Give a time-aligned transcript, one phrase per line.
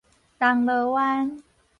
[0.39, 1.43] 銅鑼灣